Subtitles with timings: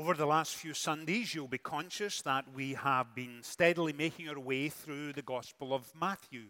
[0.00, 4.40] Over the last few Sundays, you'll be conscious that we have been steadily making our
[4.40, 6.44] way through the Gospel of Matthew.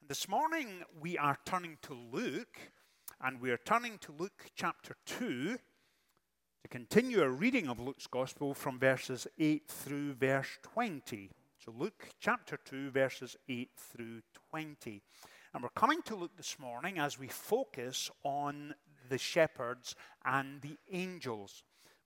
[0.00, 2.58] And This morning, we are turning to Luke,
[3.20, 8.54] and we are turning to Luke chapter 2 to continue our reading of Luke's Gospel
[8.54, 11.30] from verses 8 through verse 20.
[11.64, 15.00] So, Luke chapter 2, verses 8 through 20.
[15.54, 18.74] And we're coming to Luke this morning as we focus on
[19.08, 19.94] the shepherds
[20.24, 21.62] and the angels.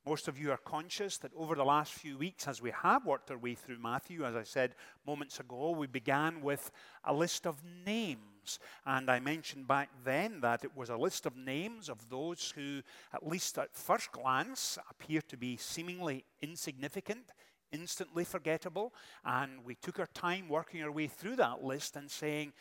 [0.06, 3.30] Most of you are conscious that over the last few weeks, as we have worked
[3.30, 4.74] our way through Matthew, as I said
[5.06, 6.70] moments ago, we began with
[7.04, 8.58] a list of names.
[8.84, 12.82] And I mentioned back then that it was a list of names of those who,
[13.14, 17.32] at least at first glance, appear to be seemingly insignificant,
[17.72, 18.92] instantly forgettable.
[19.24, 22.52] And we took our time working our way through that list and saying,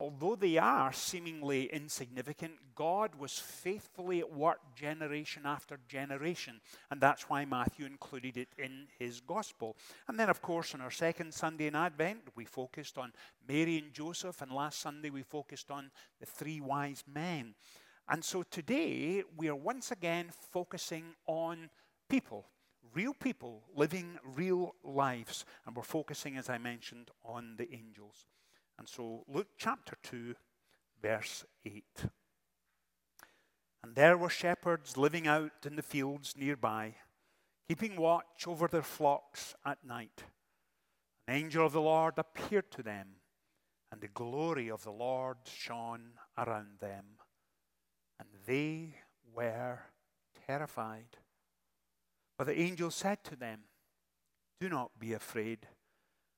[0.00, 6.60] although they are seemingly insignificant, God was faithfully at work generation after generation.
[6.90, 9.76] And that's why Matthew included it in his gospel.
[10.06, 13.12] And then, of course, on our second Sunday in Advent, we focused on
[13.48, 14.40] Mary and Joseph.
[14.42, 17.54] And last Sunday, we focused on the three wise men.
[18.08, 21.70] And so today, we are once again focusing on
[22.08, 22.46] people.
[22.94, 25.44] Real people living real lives.
[25.66, 28.26] And we're focusing, as I mentioned, on the angels.
[28.78, 30.34] And so, Luke chapter 2,
[31.02, 31.84] verse 8.
[33.82, 36.94] And there were shepherds living out in the fields nearby,
[37.68, 40.24] keeping watch over their flocks at night.
[41.26, 43.08] An angel of the Lord appeared to them,
[43.90, 47.04] and the glory of the Lord shone around them,
[48.18, 48.94] and they
[49.34, 49.80] were
[50.46, 51.18] terrified.
[52.36, 53.60] But the angel said to them,
[54.60, 55.66] Do not be afraid.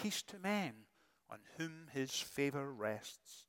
[0.00, 0.72] peace to men
[1.28, 3.44] on whom his favor rests.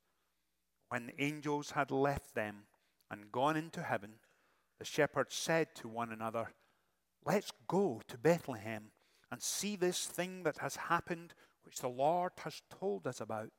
[0.88, 2.64] When the angels had left them
[3.10, 4.14] and gone into heaven,
[4.78, 6.52] the shepherds said to one another,
[7.24, 8.90] Let's go to Bethlehem
[9.30, 11.34] and see this thing that has happened,
[11.64, 13.52] which the Lord has told us about.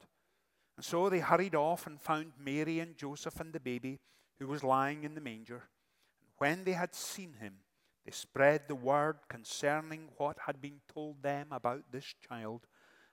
[0.75, 3.99] And so they hurried off and found Mary and Joseph and the baby
[4.39, 5.69] who was lying in the manger.
[6.19, 7.59] And when they had seen him,
[8.05, 12.65] they spread the word concerning what had been told them about this child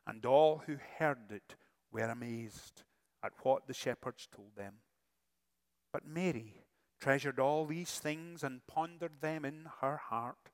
[0.08, 1.54] and all who heard it
[1.92, 2.82] were amazed
[3.22, 4.76] at what the shepherds told them.
[5.92, 6.64] But Mary
[6.98, 10.50] treasured all these things and pondered them in her heart.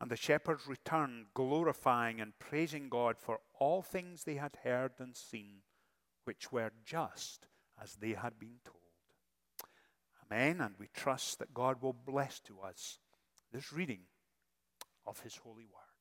[0.00, 5.16] And the shepherds returned, glorifying and praising God for all things they had heard and
[5.16, 5.62] seen,
[6.24, 7.46] which were just
[7.82, 8.78] as they had been told.
[10.30, 10.60] Amen.
[10.60, 12.98] And we trust that God will bless to us
[13.52, 14.00] this reading
[15.06, 15.93] of His holy word.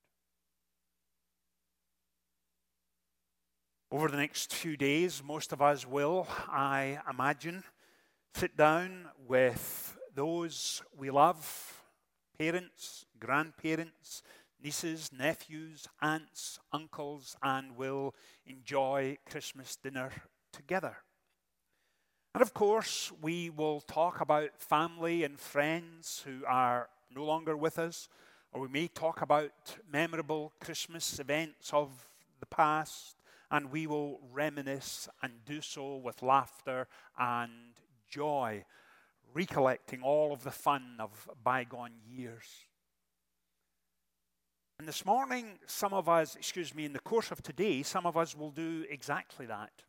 [3.94, 7.64] Over the next few days, most of us will, I imagine,
[8.34, 11.84] sit down with those we love
[12.40, 14.24] parents, grandparents,
[14.60, 18.16] nieces, nephews, aunts, uncles, and will
[18.48, 20.10] enjoy Christmas dinner
[20.52, 20.98] together.
[22.34, 27.78] And of course, we will talk about family and friends who are no longer with
[27.78, 28.10] us,
[28.54, 29.52] or we may talk about
[29.88, 31.92] memorable Christmas events of
[32.40, 33.18] the past
[33.54, 36.88] and we will reminisce and do so with laughter
[37.20, 37.52] and
[38.10, 38.66] joy,
[39.32, 42.46] recollecting all of the fun of bygone years.
[44.80, 48.18] And this morning, some of us, excuse me, in the course of today, some of
[48.18, 49.84] us will do exactly that.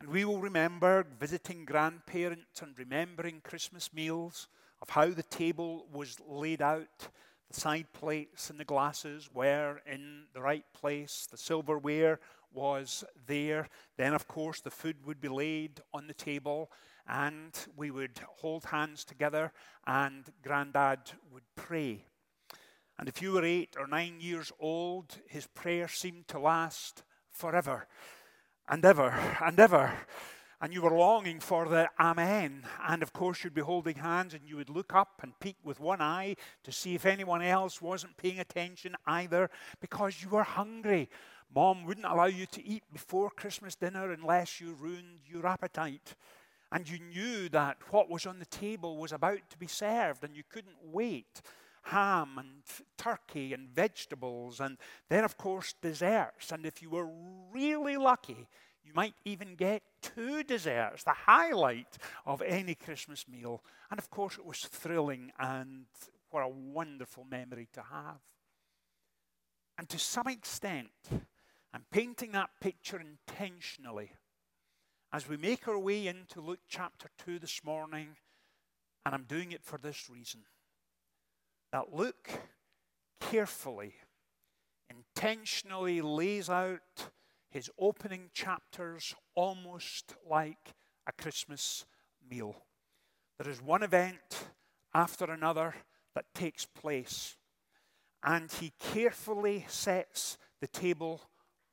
[0.00, 4.48] And we will remember visiting grandparents and remembering Christmas meals,
[4.80, 7.08] of how the table was laid out,
[7.52, 12.20] the side plates and the glasses were in the right place, the silverware
[12.54, 13.68] was there.
[13.96, 16.70] Then, of course, the food would be laid on the table,
[17.06, 19.52] and we would hold hands together,
[19.86, 22.04] and Grandad would pray.
[22.98, 27.02] And if you were eight or nine years old, his prayer seemed to last
[27.32, 27.88] forever
[28.68, 29.10] and ever
[29.42, 29.92] and ever.
[30.60, 32.62] And you were longing for the Amen.
[32.88, 35.80] And of course, you'd be holding hands and you would look up and peek with
[35.80, 39.50] one eye to see if anyone else wasn't paying attention either
[39.80, 41.10] because you were hungry
[41.54, 46.14] Mom wouldn't allow you to eat before Christmas dinner unless you ruined your appetite.
[46.72, 50.34] And you knew that what was on the table was about to be served, and
[50.34, 51.40] you couldn't wait
[51.82, 52.62] ham and
[52.96, 54.78] turkey and vegetables, and
[55.08, 56.50] then, of course, desserts.
[56.50, 57.08] And if you were
[57.52, 58.48] really lucky,
[58.82, 63.62] you might even get two desserts, the highlight of any Christmas meal.
[63.90, 65.86] And of course, it was thrilling and
[66.30, 68.20] what a wonderful memory to have.
[69.78, 70.90] And to some extent,
[71.74, 74.12] I'm painting that picture intentionally
[75.12, 78.10] as we make our way into Luke chapter 2 this morning,
[79.04, 80.42] and I'm doing it for this reason
[81.72, 82.30] that Luke
[83.18, 83.94] carefully,
[84.88, 87.08] intentionally lays out
[87.50, 90.74] his opening chapters almost like
[91.08, 91.86] a Christmas
[92.30, 92.54] meal.
[93.40, 94.44] There is one event
[94.94, 95.74] after another
[96.14, 97.34] that takes place,
[98.22, 101.20] and he carefully sets the table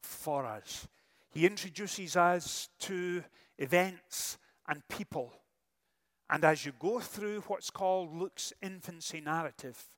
[0.02, 0.88] for us.
[1.30, 3.24] He introduces us to
[3.58, 4.38] events
[4.68, 5.34] and people.
[6.30, 9.90] And as you go through what's called Luke's infancy narrative,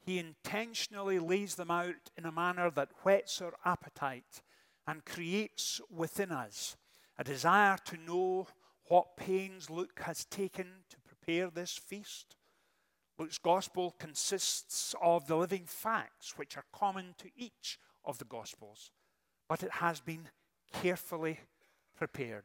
[0.00, 4.42] he intentionally lays them out in a manner that whets our appetite
[4.86, 6.76] and creates within us
[7.18, 8.46] a desire to know
[8.86, 12.36] what pains Luke has taken to prepare this feast.
[13.18, 18.92] Luke's gospel consists of the living facts which are common to each of the gospels,
[19.48, 20.28] but it has been
[20.72, 21.40] carefully
[21.96, 22.44] prepared,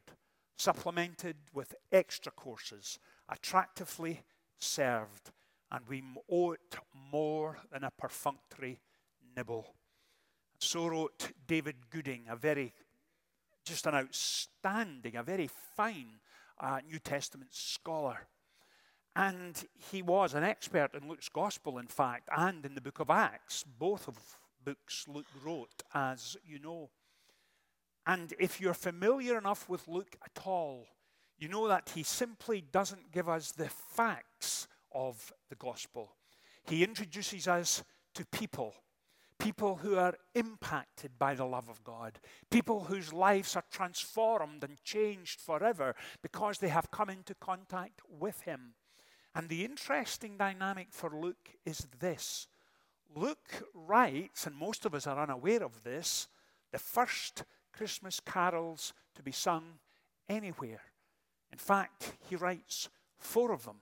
[0.57, 2.97] supplemented with extra courses,
[3.29, 4.21] attractively
[4.57, 5.31] served,
[5.71, 6.01] and we
[6.31, 6.75] owe it
[7.11, 8.79] more than a perfunctory
[9.35, 9.75] nibble.
[10.59, 12.73] So wrote David Gooding, a very,
[13.65, 16.19] just an outstanding, a very fine
[16.59, 18.27] uh, New Testament scholar.
[19.15, 23.09] And he was an expert in Luke's gospel, in fact, and in the book of
[23.09, 24.17] Acts, both of
[24.63, 26.89] books Luke wrote, as you know.
[28.06, 30.88] And if you're familiar enough with Luke at all,
[31.38, 36.15] you know that he simply doesn't give us the facts of the gospel.
[36.65, 37.83] He introduces us
[38.13, 38.75] to people,
[39.39, 42.19] people who are impacted by the love of God,
[42.50, 48.42] people whose lives are transformed and changed forever because they have come into contact with
[48.42, 48.75] him.
[49.36, 52.48] And the interesting dynamic for Luke is this
[53.15, 56.27] Luke writes, and most of us are unaware of this,
[56.71, 59.80] the first Christmas carols to be sung
[60.30, 60.81] anywhere.
[61.51, 63.77] In fact, he writes four of them.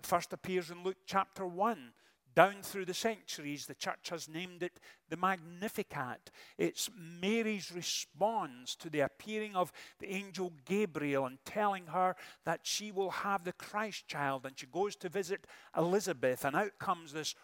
[0.00, 1.92] The first appears in Luke chapter 1.
[2.32, 4.78] Down through the centuries, the church has named it
[5.08, 6.30] the Magnificat.
[6.56, 12.14] It's Mary's response to the appearing of the angel Gabriel and telling her
[12.44, 14.46] that she will have the Christ child.
[14.46, 17.34] And she goes to visit Elizabeth, and out comes this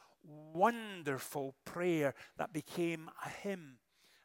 [0.53, 3.79] wonderful prayer that became a hymn.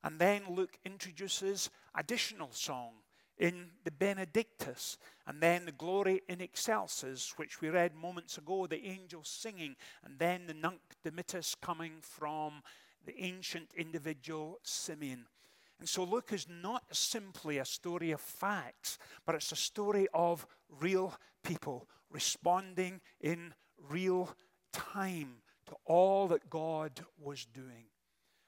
[0.04, 2.94] And then Luke introduces additional song
[3.38, 8.86] in the Benedictus, and then the Gloria in Excelsis, which we read moments ago, the
[8.86, 12.62] angels singing, and then the Nunc Dimittis coming from
[13.04, 15.26] the ancient individual Simeon.
[15.80, 20.46] And so Luke is not simply a story of facts, but it's a story of
[20.70, 23.56] real people responding in
[23.90, 24.30] real
[24.72, 25.41] time
[25.72, 27.86] to all that God was doing.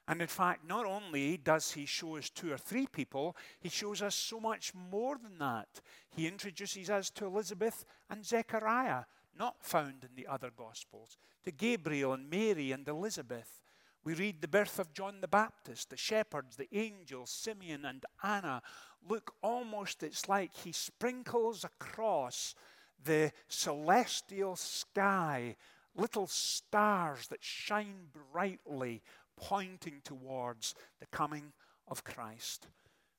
[0.10, 4.02] And in fact, not only does he show us two or three people, he shows
[4.02, 5.70] us so much more than that.
[6.14, 9.06] He introduces us to Elizabeth and Zechariah,
[9.40, 13.62] not found in the other Gospels, to Gabriel and Mary and Elizabeth.
[14.04, 18.62] We read the birth of John the Baptist, the shepherds, the angels, Simeon and Anna.
[19.08, 22.54] Look, almost it's like he sprinkles across
[23.02, 25.56] the celestial sky
[25.96, 29.02] little stars that shine brightly
[29.38, 31.54] pointing towards the coming
[31.88, 32.68] of Christ.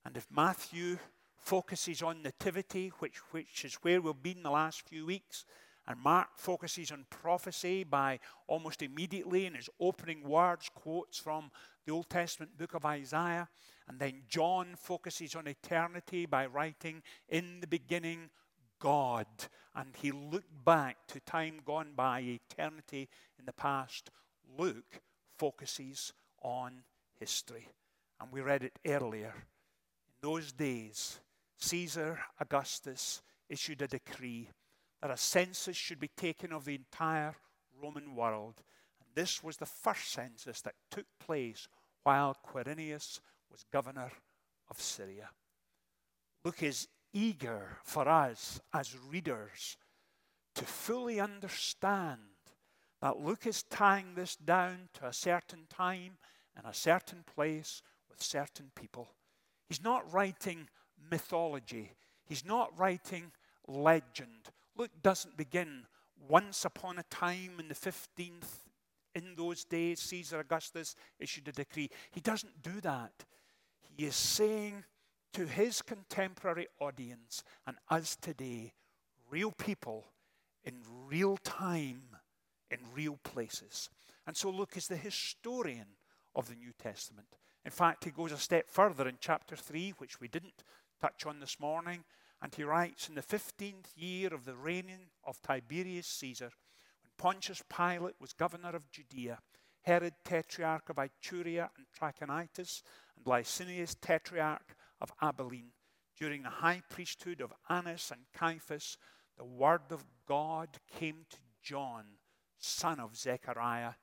[0.04, 0.98] And if Matthew
[1.36, 5.44] focuses on nativity, which, which is where we've been the last few weeks,
[5.86, 11.50] and Mark focuses on prophecy by almost immediately in his opening words, quotes from
[11.84, 13.48] the Old Testament book of Isaiah.
[13.86, 18.30] And then John focuses on eternity by writing, In the beginning,
[18.84, 19.26] God.
[19.74, 24.10] And he looked back to time gone by, eternity in the past.
[24.58, 25.00] Luke
[25.38, 26.12] focuses
[26.42, 26.84] on
[27.18, 27.66] history.
[28.20, 29.34] And we read it earlier.
[30.06, 31.18] In those days,
[31.56, 34.50] Caesar Augustus issued a decree
[35.00, 37.34] that a census should be taken of the entire
[37.82, 38.62] Roman world.
[39.00, 41.68] And this was the first census that took place
[42.02, 44.12] while Quirinius was governor
[44.70, 45.30] of Syria.
[46.44, 49.78] Luke is eager for us as readers
[50.54, 52.20] to fully understand
[53.00, 56.18] that Luke is tying this down to a certain time
[56.56, 59.08] and a certain place with certain people.
[59.68, 60.68] He's not writing
[61.10, 61.92] mythology,
[62.26, 63.32] he's not writing
[63.66, 64.50] legend.
[64.76, 65.86] Luke doesn't begin
[66.28, 68.64] once upon a time in the 15th
[69.14, 71.90] in those days Caesar Augustus issued a decree.
[72.10, 73.12] He doesn't do that.
[73.96, 74.84] He is saying
[75.34, 78.72] to his contemporary audience and us today,
[79.30, 80.06] real people
[80.64, 80.74] in
[81.06, 82.02] real time,
[82.70, 83.90] in real places.
[84.26, 85.86] And so Luke is the historian
[86.34, 87.28] of the New Testament.
[87.64, 90.64] In fact, he goes a step further in chapter 3, which we didn't
[91.00, 92.04] touch on this morning,
[92.40, 96.50] and he writes In the 15th year of the reigning of Tiberius Caesar,
[97.02, 99.38] when Pontius Pilate was governor of Judea,
[99.82, 102.82] Herod, tetrarch of Iturea and Trachonitis,
[103.16, 105.72] and Lysanias, tetrarch of Abilene,
[106.18, 108.96] during the high priesthood of Annas and Caiaphas,
[109.36, 112.04] the word of God came to John,
[112.58, 113.94] son of Zechariah,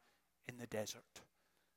[0.47, 1.21] in the desert.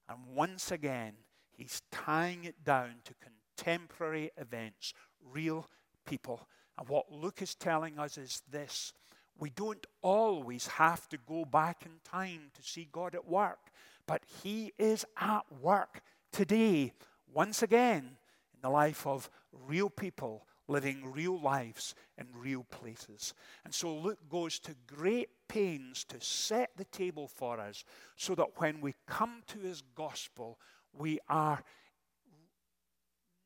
[0.08, 1.14] And once again,
[1.56, 3.14] he's tying it down to
[3.56, 4.92] contemporary events,
[5.22, 5.68] real
[6.04, 6.48] people.
[6.78, 8.92] And what Luke is telling us is this
[9.38, 13.70] we don't always have to go back in time to see God at work,
[14.06, 16.02] but He is at work
[16.32, 16.92] today,
[17.32, 18.16] once again, in
[18.64, 23.34] the life of real people living real lives in real places.
[23.62, 27.84] And so Luke goes to great pains to set the table for us
[28.16, 30.58] so that when we come to his gospel,
[30.94, 31.62] we are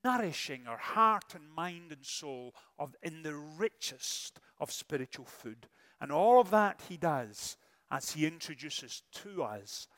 [0.05, 5.67] nourishing our heart and mind and soul of, in the richest of spiritual food.
[6.01, 7.57] And all of that he does
[7.91, 9.89] as he introduces to us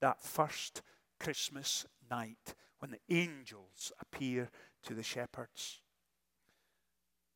[0.00, 0.80] that first
[1.20, 4.50] Christmas night when the angels appear
[4.82, 5.78] to the shepherds.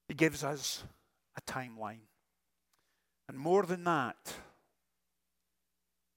[0.09, 0.83] He gives us
[1.39, 2.09] a timeline.
[3.29, 4.35] And more than that,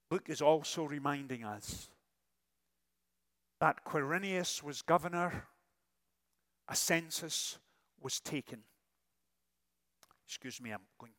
[0.10, 1.90] Luke is also reminding us
[3.60, 5.46] that Quirinius was governor,
[6.68, 7.60] a census
[8.02, 8.62] was taken.
[10.26, 11.14] Excuse me, I'm going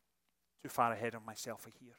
[0.61, 1.95] too far ahead of myself here.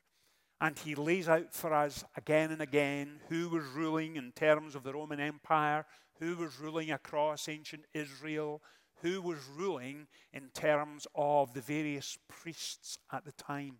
[0.63, 4.85] And he lays out for us again and again who was ruling in terms of
[4.85, 5.85] the Roman Empire,
[6.21, 8.63] who was ruling across ancient Israel,
[9.01, 13.79] who was ruling in terms of the various priests at the time.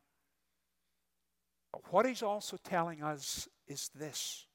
[1.73, 4.47] But what he's also telling us is this.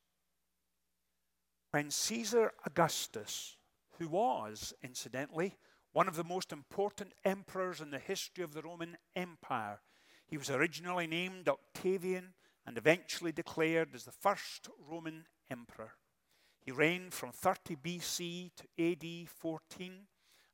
[1.72, 3.56] When Caesar Augustus,
[4.00, 5.56] who was, incidentally,
[5.94, 9.80] one of the most important emperors in the history of the Roman Empire,
[10.28, 12.34] he was originally named Octavian
[12.66, 15.94] and eventually declared as the first Roman emperor.
[16.60, 19.94] He reigned from 30 BC to AD 14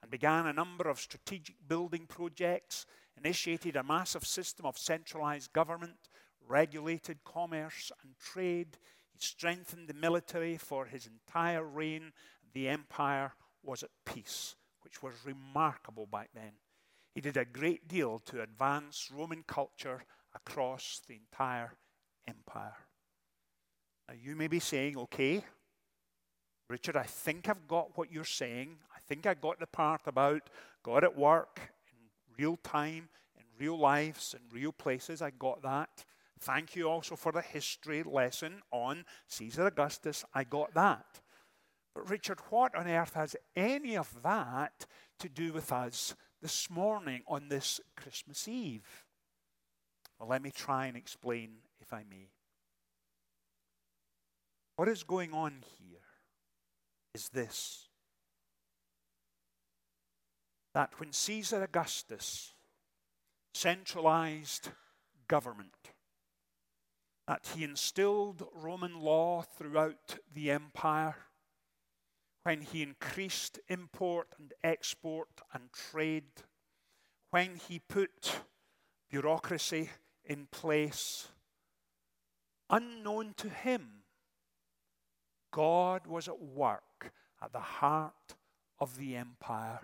[0.01, 2.85] and began a number of strategic building projects,
[3.17, 5.97] initiated a massive system of centralized government,
[6.47, 8.77] regulated commerce and trade.
[9.11, 12.11] He strengthened the military for his entire reign.
[12.53, 16.53] The empire was at peace, which was remarkable back then.
[17.13, 20.03] He did a great deal to advance Roman culture
[20.33, 21.73] across the entire
[22.27, 22.75] empire.
[24.07, 25.43] Now, you may be saying, okay,
[26.69, 30.49] Richard, I think I've got what you're saying I think I got the part about
[30.81, 31.59] God at work
[31.91, 31.97] in
[32.37, 35.21] real time, in real lives, in real places.
[35.21, 36.05] I got that.
[36.39, 40.25] Thank you also for the history lesson on Caesar Augustus.
[40.33, 41.05] I got that.
[41.93, 44.85] But, Richard, what on earth has any of that
[45.19, 49.05] to do with us this morning on this Christmas Eve?
[50.19, 52.27] Well, let me try and explain, if I may.
[54.75, 56.01] What is going on here
[57.15, 57.87] is this
[60.73, 62.53] that when Caesar Augustus
[63.53, 64.69] centralized
[65.27, 65.91] government,
[67.27, 71.15] that he instilled Roman law throughout the empire,
[72.43, 76.43] when he increased import and export and trade,
[77.31, 78.39] when he put
[79.09, 79.89] bureaucracy
[80.25, 81.29] in place,
[82.69, 84.03] unknown to him,
[85.51, 88.35] God was at work at the heart
[88.79, 89.79] of the empire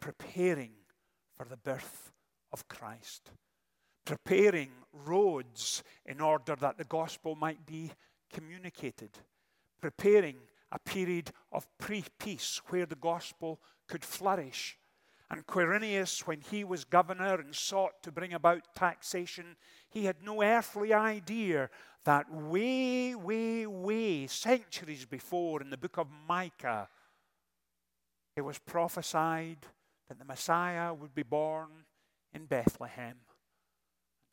[0.00, 0.72] preparing
[1.36, 2.12] for the birth
[2.52, 3.30] of Christ,
[4.04, 7.92] preparing roads in order that the gospel might be
[8.32, 9.10] communicated,
[9.80, 10.36] preparing
[10.72, 14.78] a period of pre peace where the gospel could flourish.
[15.30, 19.56] And Quirinius, when he was governor and sought to bring about taxation,
[19.88, 21.70] he had no earthly idea
[22.04, 26.88] that way, way, way, centuries before in the book of Micah,
[28.36, 29.66] it was prophesied
[30.08, 31.68] that the Messiah would be born
[32.34, 33.16] in Bethlehem.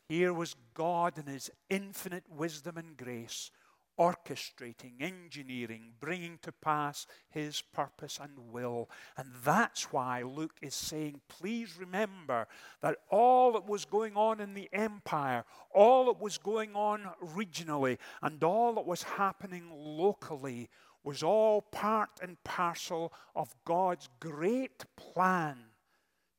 [0.07, 3.51] Here was God in his infinite wisdom and grace
[3.99, 8.89] orchestrating, engineering, bringing to pass his purpose and will.
[9.17, 12.47] And that's why Luke is saying, please remember
[12.81, 17.97] that all that was going on in the empire, all that was going on regionally,
[18.21, 20.69] and all that was happening locally
[21.03, 25.57] was all part and parcel of God's great plan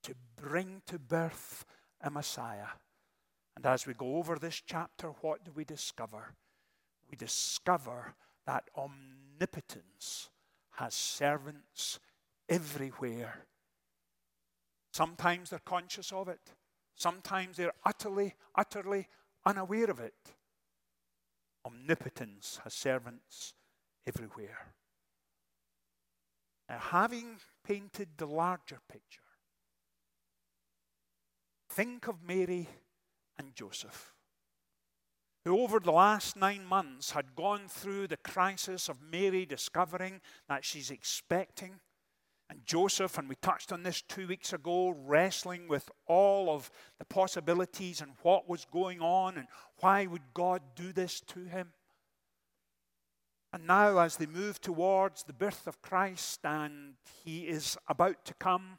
[0.03, 1.65] to bring to birth
[2.01, 2.69] a Messiah.
[3.57, 6.35] And as we go over this chapter, what do we discover?
[7.11, 8.15] We discover
[8.47, 10.29] that omnipotence
[10.73, 11.99] has servants
[12.49, 13.47] everywhere.
[14.93, 16.41] Sometimes they're conscious of it,
[16.95, 19.09] sometimes they're utterly, utterly
[19.45, 20.15] unaware of it.
[21.65, 23.55] Omnipotence has servants
[24.07, 24.75] everywhere.
[26.69, 29.21] Now, having painted the larger picture,
[31.69, 32.69] think of Mary
[33.39, 34.15] and Joseph
[35.45, 40.65] who over the last nine months had gone through the crisis of Mary discovering that
[40.65, 41.81] she's expecting,
[42.51, 46.69] and Joseph, and we touched on this two weeks ago, wrestling with all of
[46.99, 49.47] the possibilities and what was going on and
[49.79, 51.69] why would God do this to him.
[53.53, 56.95] And now, as they move towards the birth of Christ and
[57.25, 58.79] he is about to come,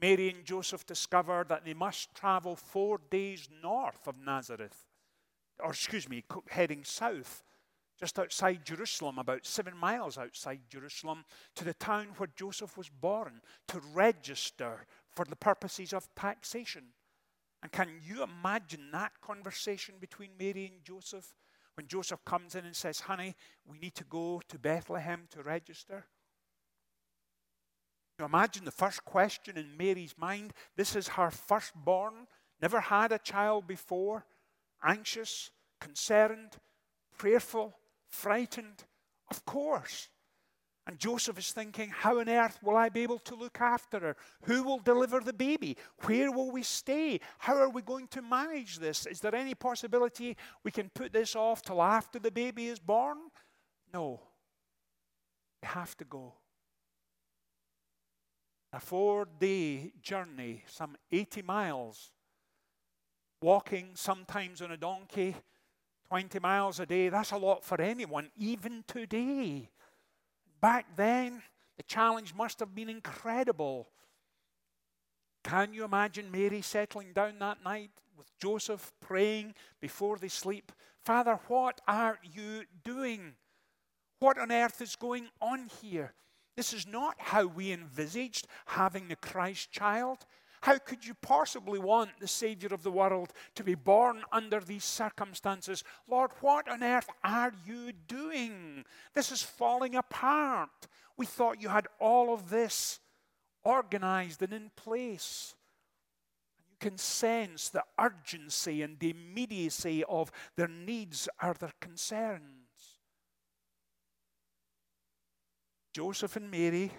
[0.00, 4.89] Mary and Joseph discover that they must travel four days north of Nazareth
[5.62, 7.42] or excuse me, heading south,
[7.98, 11.24] just outside Jerusalem, about seven miles outside Jerusalem,
[11.56, 16.84] to the town where Joseph was born, to register for the purposes of taxation.
[17.62, 21.34] And can you imagine that conversation between Mary and Joseph
[21.74, 23.34] when Joseph comes in and says, Honey,
[23.66, 26.06] we need to go to Bethlehem to register?
[28.18, 30.52] You imagine the first question in Mary's mind.
[30.76, 32.26] This is her firstborn,
[32.60, 34.24] never had a child before
[34.82, 36.56] anxious, concerned,
[37.16, 37.74] prayerful,
[38.08, 38.84] frightened?
[39.30, 40.08] Of course.
[40.86, 44.16] And Joseph is thinking, How on earth will I be able to look after her?
[44.44, 45.76] Who will deliver the baby?
[46.04, 47.20] Where will we stay?
[47.38, 49.06] How are we going to manage this?
[49.06, 53.18] Is there any possibility we can put this off till after the baby is born?
[53.92, 54.20] No.
[55.62, 56.34] We have to go.
[58.72, 62.10] A four day journey, some 80 miles
[63.42, 65.36] walking, sometimes on a donkey,
[66.08, 67.08] 20 miles a day.
[67.08, 69.70] That's a lot for anyone, even today.
[70.60, 71.42] Back then,
[71.76, 73.88] the challenge must have been incredible.
[75.42, 80.72] Can you imagine Mary settling down that night with Joseph praying before they sleep?
[81.00, 83.34] Father, what are you doing?
[84.18, 86.12] What on earth is going on here?
[86.56, 90.26] This is not how we envisaged having the Christ child.
[90.62, 94.84] How could you possibly want the Savior of the world to be born under these
[94.84, 95.82] circumstances?
[96.06, 98.84] Lord, what on earth are you doing?
[99.14, 100.68] This is falling apart.
[101.16, 103.00] We thought you had all of this
[103.64, 105.54] organized and in place.
[106.70, 112.42] You can sense the urgency and the immediacy of their needs or their concerns.
[115.94, 116.92] Joseph and Mary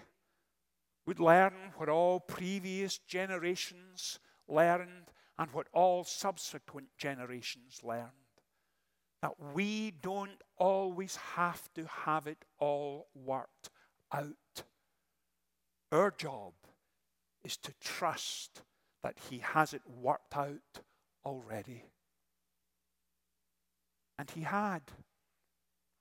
[1.05, 8.09] would learn what all previous generations learned and what all subsequent generations learned.
[9.21, 13.69] That we don't always have to have it all worked
[14.11, 14.63] out.
[15.91, 16.53] Our job
[17.43, 18.61] is to trust
[19.03, 20.81] that He has it worked out
[21.25, 21.85] already.
[24.17, 24.83] And He had,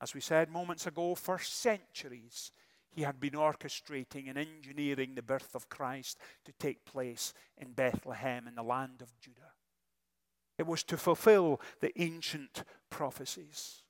[0.00, 2.52] as we said moments ago, for centuries
[2.90, 8.48] he had been orchestrating and engineering the birth of Christ to take place in Bethlehem
[8.48, 9.52] in the land of Judah.
[10.58, 13.82] It was to fulfill the ancient prophecies.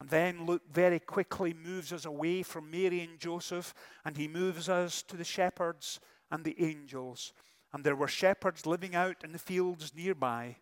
[0.00, 3.72] And then Luke very quickly moves us away from Mary and Joseph,
[4.04, 7.32] and he moves us to the shepherds and the angels.
[7.72, 10.56] And there were shepherds living out in the fields nearby,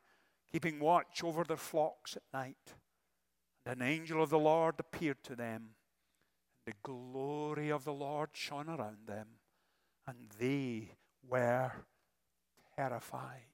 [0.52, 2.74] keeping watch over their flocks at night.
[3.66, 5.70] And an angel of the Lord appeared to them
[6.66, 9.26] the glory of the Lord shone around them,
[10.06, 10.92] and they
[11.28, 11.72] were
[12.76, 13.52] terrified.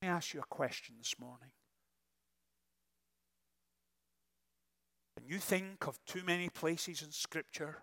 [0.00, 1.50] Let me ask you a question this morning.
[5.16, 7.78] Can you think of too many places in Scripture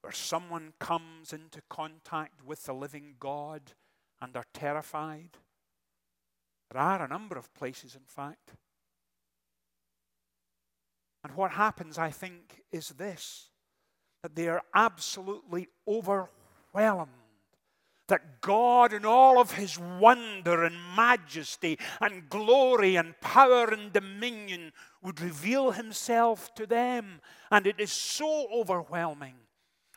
[0.00, 3.72] where someone comes into contact with the living God
[4.20, 5.38] and are terrified?
[6.70, 8.54] There are a number of places, in fact.
[11.32, 13.48] And what happens, I think, is this
[14.22, 17.10] that they are absolutely overwhelmed,
[18.06, 24.74] that God, in all of his wonder and majesty and glory and power and dominion,
[25.02, 27.22] would reveal himself to them.
[27.50, 29.36] And it is so overwhelming.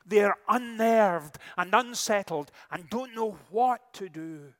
[0.06, 4.54] They're unnerved and unsettled and don't know what to do.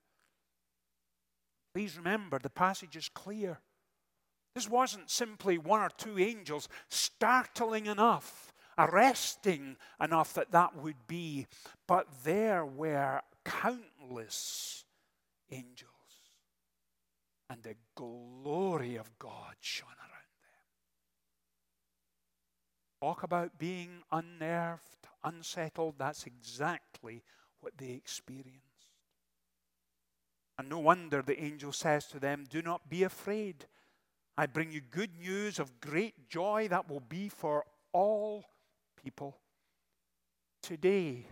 [1.74, 3.62] Please remember, the passage is clear.
[4.56, 11.46] This wasn't simply one or two angels, startling enough, arresting enough that that would be,
[11.86, 14.86] but there were countless
[15.52, 15.90] angels,
[17.50, 20.62] and the glory of God shone around them.
[23.02, 27.24] Talk about being unnerved, unsettled, that's exactly
[27.60, 28.62] what they experienced.
[30.58, 33.66] And no wonder the angel says to them, Do not be afraid.
[34.38, 38.44] I bring you good news of great joy that will be for all
[39.02, 39.38] people.
[40.62, 41.26] Today,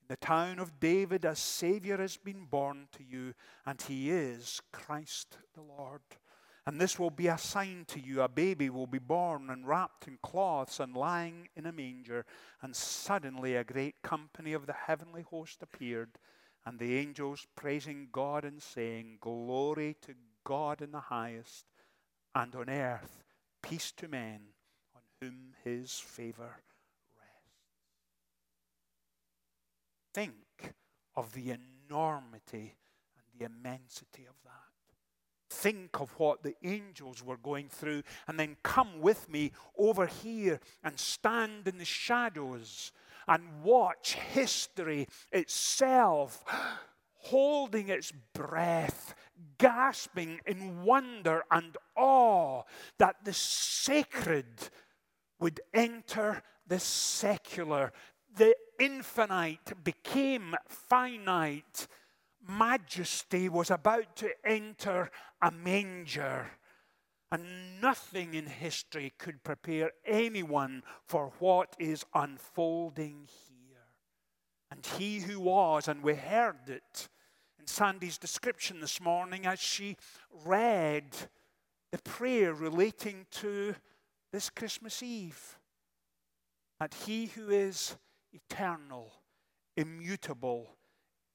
[0.00, 3.34] in the town of David, a Savior has been born to you,
[3.64, 6.00] and he is Christ the Lord.
[6.66, 10.08] And this will be a sign to you a baby will be born and wrapped
[10.08, 12.26] in cloths and lying in a manger.
[12.60, 16.18] And suddenly a great company of the heavenly host appeared,
[16.64, 21.66] and the angels praising God and saying, Glory to God in the highest
[22.36, 23.24] and on earth
[23.62, 24.40] peace to men
[24.94, 26.60] on whom his favor
[27.18, 27.56] rests.
[30.12, 30.74] Think
[31.16, 31.56] of the
[31.88, 32.76] enormity
[33.16, 34.52] and the immensity of that.
[35.48, 40.60] Think of what the angels were going through, and then come with me over here
[40.84, 42.92] and stand in the shadows
[43.26, 46.44] and watch history itself
[47.14, 49.14] holding its breath
[49.58, 52.62] gasping in wonder and awe
[52.98, 54.70] that the sacred
[55.38, 57.92] would enter the secular.
[58.36, 61.86] The infinite became finite.
[62.48, 65.10] Majesty was about to enter
[65.42, 66.50] a manger.
[67.32, 73.82] And nothing in history could prepare anyone for what is unfolding here.
[74.70, 77.08] And he who was, and we heard it,
[77.66, 79.96] Sandy's description this morning as she
[80.44, 81.04] read
[81.92, 83.74] the prayer relating to
[84.32, 85.58] this Christmas Eve.
[86.80, 87.96] That he who is
[88.32, 89.12] eternal,
[89.76, 90.76] immutable,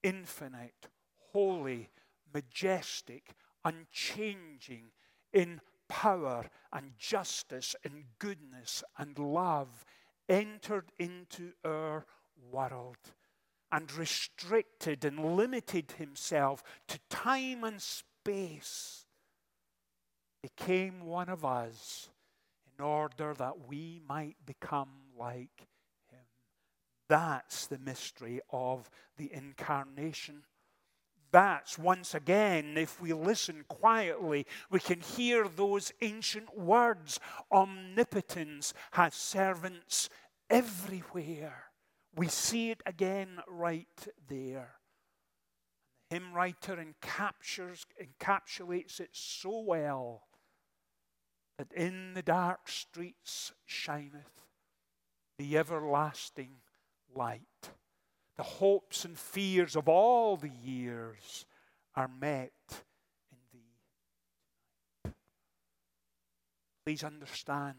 [0.03, 0.87] infinite,
[1.31, 1.89] holy,
[2.33, 3.33] majestic,
[3.65, 4.91] unchanging,
[5.33, 9.85] in power and justice and goodness and love,
[10.29, 12.05] entered into our
[12.49, 12.97] world
[13.71, 19.05] and restricted and limited himself to time and space,
[20.41, 22.09] became one of us
[22.77, 25.67] in order that we might become like
[26.09, 26.19] him.
[27.07, 30.43] That's the mystery of the incarnation.
[31.31, 37.19] That's once again, if we listen quietly, we can hear those ancient words
[37.51, 40.09] omnipotence has servants
[40.49, 41.70] everywhere.
[42.15, 43.87] We see it again right
[44.27, 44.75] there.
[46.09, 50.23] The hymn writer encaptures, encapsulates it so well
[51.57, 54.45] that in the dark streets shineth
[55.37, 56.57] the everlasting
[57.15, 57.71] light.
[58.35, 61.45] The hopes and fears of all the years
[61.95, 62.51] are met
[63.31, 65.11] in thee.
[66.85, 67.77] Please understand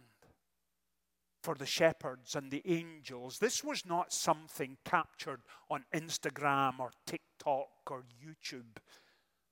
[1.43, 3.39] for the shepherds and the angels.
[3.39, 8.79] This was not something captured on Instagram or TikTok or YouTube.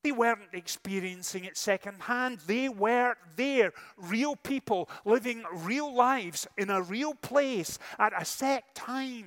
[0.03, 2.39] They weren't experiencing it secondhand.
[2.47, 8.75] They were there, real people living real lives in a real place at a set
[8.75, 9.27] time.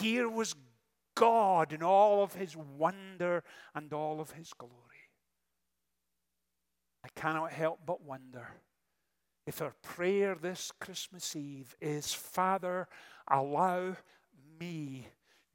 [0.00, 0.54] Here was
[1.14, 4.74] God in all of his wonder and all of his glory.
[7.04, 8.48] I cannot help but wonder
[9.50, 12.86] if our prayer this Christmas Eve is, Father,
[13.26, 13.96] allow
[14.60, 15.08] me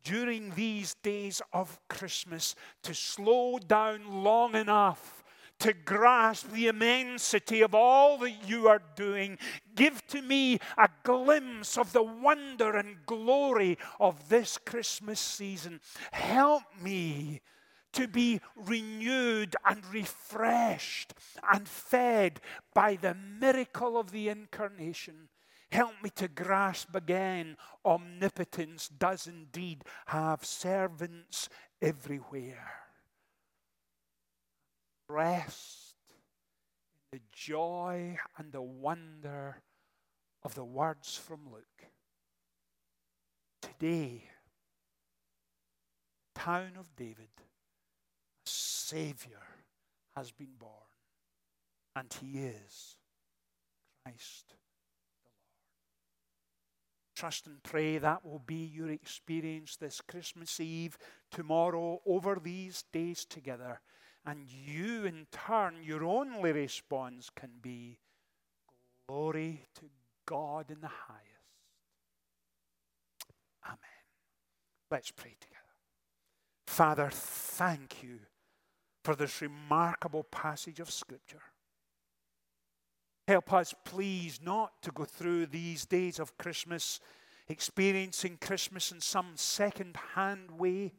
[0.03, 5.23] during these days of Christmas to slow down long enough
[5.59, 9.37] to grasp the immensity of all that you are doing.
[9.75, 15.79] Give to me a glimpse of the wonder and glory of this Christmas season.
[16.11, 17.39] Help me
[17.95, 21.13] to be renewed and refreshed
[21.51, 22.39] and fed
[22.73, 25.29] by the miracle of the incarnation.
[25.71, 31.49] Help me to grasp again omnipotence does indeed have servants
[31.81, 32.71] everywhere.
[35.07, 35.95] Rest
[37.11, 39.61] in the joy and the wonder
[40.43, 41.63] of the words from Luke.
[43.61, 44.29] Today,
[46.35, 47.29] town of David,
[48.85, 49.41] Savior
[50.15, 50.71] has been born,
[51.95, 52.97] and he is
[54.03, 55.33] Christ the Lord.
[57.15, 60.99] Trust and pray that will be your experience this Christmas Eve,
[61.31, 63.81] tomorrow, over these days together.
[64.23, 67.97] And you, in turn, your only response can be
[69.07, 69.85] glory to
[70.27, 71.25] God in the highest.
[73.65, 73.79] Amen.
[74.91, 75.61] Let's pray together.
[76.67, 78.19] Father, thank you
[79.05, 81.43] for this remarkable passage of Scripture.
[83.27, 86.99] Help us, please, not to go through these days of Christmas
[87.47, 90.93] experiencing Christmas in some second hand way.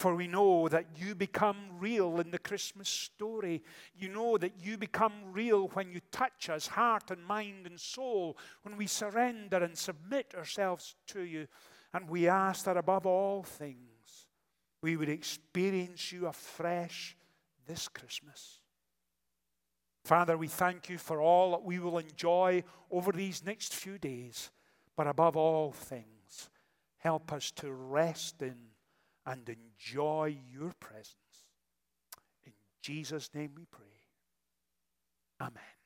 [0.00, 3.62] For we know that you become real in the Christmas story.
[3.94, 8.36] You know that you become real when you touch us, heart and mind and soul,
[8.62, 11.46] when we surrender and submit ourselves to you.
[11.94, 13.89] And we ask that above all things,
[14.82, 17.16] we would experience you afresh
[17.66, 18.60] this Christmas.
[20.04, 24.50] Father, we thank you for all that we will enjoy over these next few days.
[24.96, 26.50] But above all things,
[26.98, 28.56] help us to rest in
[29.26, 31.14] and enjoy your presence.
[32.44, 33.86] In Jesus' name we pray.
[35.40, 35.79] Amen.